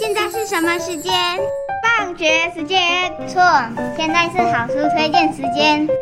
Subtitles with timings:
[0.00, 1.12] 现在是什么时间？
[1.98, 2.78] 放学时间。
[3.28, 3.38] 错，
[3.98, 5.86] 现在是好书推荐时间。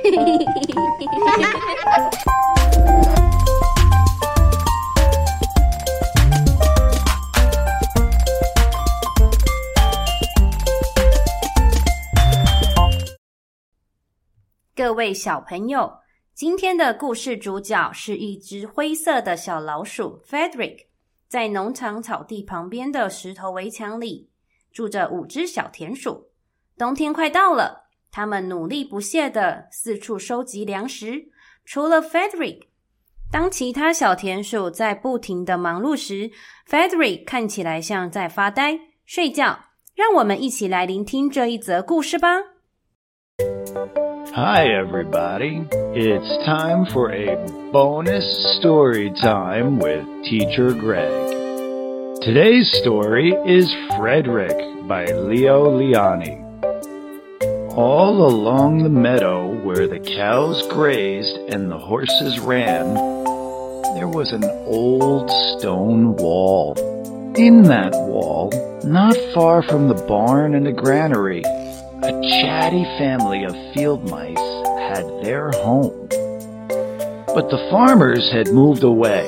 [14.77, 15.93] 各位小朋友，
[16.33, 20.88] 今天的故事主角是一只灰色的小老鼠 Frederick。
[21.29, 24.31] 在农场草地旁边的石头围墙里，
[24.73, 26.31] 住着五只小田鼠。
[26.77, 31.29] 冬天快到了，它们努力不懈的四处收集粮食。
[31.65, 32.69] 除了 Frederick，
[33.31, 36.31] 当其他小田鼠在不停的忙碌时
[36.67, 39.67] ，Frederick 看起来像在发呆、睡觉。
[39.95, 42.39] 让我们一起来聆听这一则故事吧。
[44.41, 45.67] Hi, everybody.
[45.73, 52.23] It's time for a bonus story time with Teacher Greg.
[52.23, 54.57] Today's story is Frederick
[54.87, 56.39] by Leo Lionni.
[57.77, 62.95] All along the meadow where the cows grazed and the horses ran,
[63.97, 66.75] there was an old stone wall.
[67.37, 68.53] In that wall,
[68.85, 71.43] not far from the barn and the granary,
[72.03, 74.37] a chatty family of field mice
[74.79, 76.09] had their home.
[77.27, 79.27] But the farmers had moved away.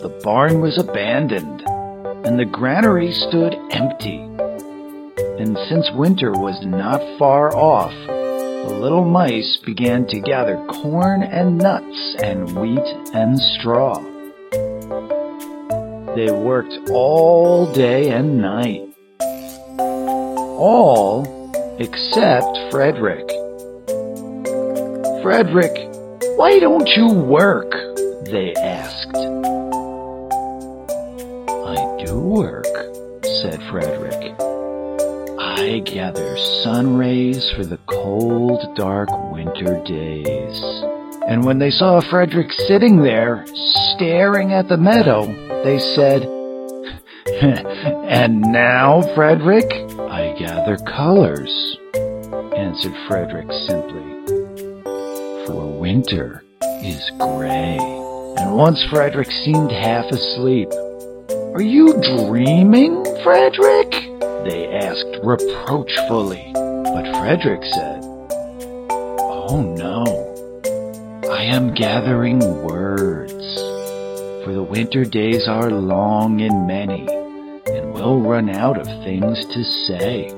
[0.00, 1.62] The barn was abandoned,
[2.26, 4.16] and the granary stood empty.
[5.38, 11.58] And since winter was not far off, the little mice began to gather corn and
[11.58, 13.98] nuts and wheat and straw.
[16.16, 18.88] They worked all day and night.
[20.60, 21.37] All
[21.78, 23.28] except Frederick.
[25.22, 25.76] Frederick,
[26.36, 27.70] why don't you work?
[28.26, 29.16] They asked.
[31.48, 32.66] I do work,
[33.42, 34.34] said Frederick.
[35.38, 40.62] I gather sun rays for the cold, dark winter days.
[41.28, 43.44] And when they saw Frederick sitting there,
[43.94, 45.26] staring at the meadow,
[45.62, 46.22] they said,
[48.08, 49.68] And now, Frederick,
[50.38, 51.50] gather colors,
[52.56, 54.06] answered Frederick simply.
[55.44, 57.76] For winter is gray.
[58.38, 60.68] And once Frederick seemed half asleep.
[61.54, 61.92] Are you
[62.28, 63.90] dreaming, Frederick?
[64.48, 66.52] They asked reproachfully.
[66.54, 68.04] But Frederick said,
[68.90, 70.04] Oh no,
[71.32, 73.32] I am gathering words.
[74.44, 77.08] For the winter days are long and many
[77.98, 80.28] we'll run out of things to say.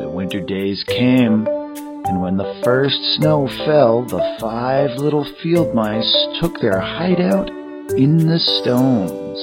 [0.00, 6.26] The winter days came, and when the first snow fell, the five little field mice
[6.40, 7.48] took their hideout
[7.96, 9.38] in the stones.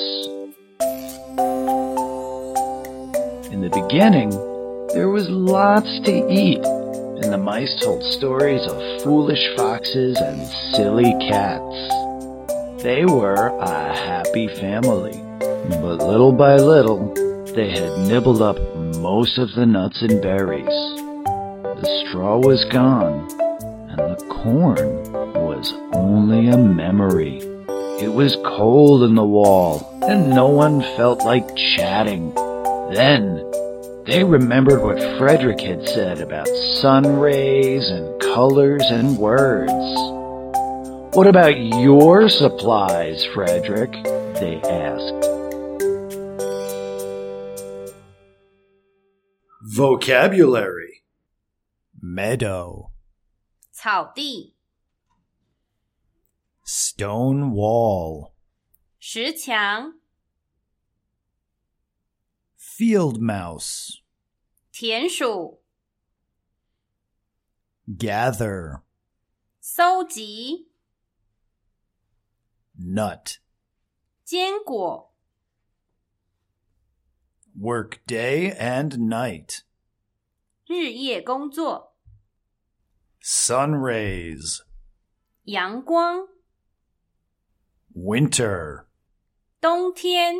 [3.54, 4.30] In the beginning,
[4.94, 11.14] there was lots to eat, and the mice told stories of foolish foxes and silly
[11.30, 12.05] cats.
[12.86, 17.12] They were a happy family, but little by little,
[17.56, 18.60] they had nibbled up
[18.98, 20.68] most of the nuts and berries.
[20.68, 23.28] The straw was gone,
[23.90, 27.38] and the corn was only a memory.
[28.04, 32.36] It was cold in the wall, and no one felt like chatting.
[32.94, 33.38] Then
[34.06, 40.15] they remembered what Frederick had said about sun rays and colors and words.
[41.15, 43.93] What about your supplies, Frederick?
[44.35, 45.27] They asked.
[49.63, 51.03] Vocabulary
[52.01, 52.91] Meadow,
[53.73, 54.55] 草地、
[56.65, 58.33] Stone wall,
[58.99, 59.95] 石墙、
[62.57, 64.01] Field mouse,
[64.73, 65.63] 田鼠、
[67.87, 68.83] Gather,
[69.61, 70.69] 搜集、
[72.83, 73.39] Nut,
[74.25, 75.15] 坚果、
[77.55, 79.65] Work day and night,
[80.67, 81.97] 日夜工作、
[83.21, 84.63] Sun rays,
[85.45, 86.29] 阳光、
[87.95, 88.87] Winter,
[89.61, 90.37] 冬天、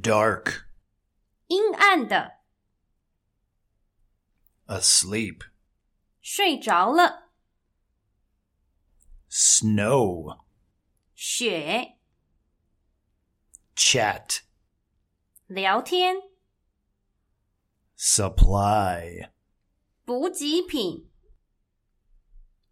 [0.00, 0.64] Dark,
[1.48, 2.38] 阴暗的、
[4.66, 5.42] Asleep,
[6.22, 7.28] 睡着了、
[9.28, 10.44] Snow,
[11.21, 11.97] 雪、
[13.75, 14.39] Chat,
[15.47, 16.15] 聊天、
[17.97, 19.29] Supply,
[20.05, 21.09] 补给品。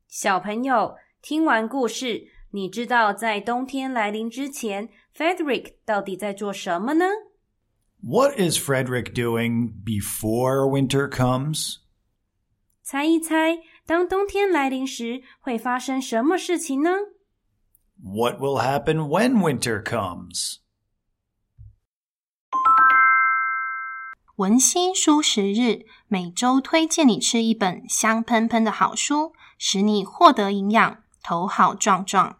[0.07, 7.05] 小朋友听完故事，你知道在冬天来临之前，Frederick 到底在做什么呢
[8.01, 11.79] ？What is Frederick doing before winter comes?
[12.81, 16.91] 猜一猜，当冬天来临时会发生什么事情呢？
[18.06, 20.56] What will happen when winter comes?
[24.37, 32.38] 文心书十日，每周推荐你吃一本香喷喷的好书，使你获得营养，头好壮壮。